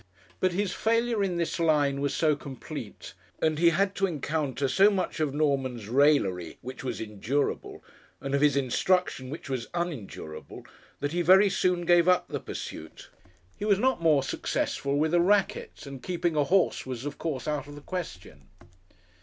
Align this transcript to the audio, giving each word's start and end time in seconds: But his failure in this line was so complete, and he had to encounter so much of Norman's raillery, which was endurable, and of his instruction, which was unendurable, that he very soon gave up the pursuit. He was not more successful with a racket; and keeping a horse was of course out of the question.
But 0.39 0.53
his 0.53 0.73
failure 0.73 1.23
in 1.23 1.37
this 1.37 1.59
line 1.59 2.01
was 2.01 2.11
so 2.11 2.35
complete, 2.35 3.13
and 3.39 3.59
he 3.59 3.69
had 3.69 3.93
to 3.97 4.07
encounter 4.07 4.67
so 4.67 4.89
much 4.89 5.19
of 5.19 5.31
Norman's 5.35 5.87
raillery, 5.89 6.57
which 6.63 6.83
was 6.83 6.99
endurable, 6.99 7.83
and 8.19 8.33
of 8.33 8.41
his 8.41 8.57
instruction, 8.57 9.29
which 9.29 9.47
was 9.47 9.67
unendurable, 9.75 10.65
that 11.01 11.11
he 11.11 11.21
very 11.21 11.51
soon 11.51 11.85
gave 11.85 12.07
up 12.07 12.29
the 12.29 12.39
pursuit. 12.39 13.11
He 13.59 13.65
was 13.65 13.77
not 13.77 14.01
more 14.01 14.23
successful 14.23 14.97
with 14.97 15.13
a 15.13 15.21
racket; 15.21 15.85
and 15.85 16.01
keeping 16.01 16.35
a 16.35 16.45
horse 16.45 16.83
was 16.83 17.05
of 17.05 17.19
course 17.19 17.47
out 17.47 17.67
of 17.67 17.75
the 17.75 17.81
question. 17.81 18.47